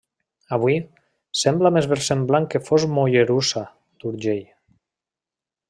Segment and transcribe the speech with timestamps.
[0.55, 0.77] Avui,
[1.41, 3.65] sembla més versemblant que fos Mollerussa
[4.01, 4.45] d'Urgell.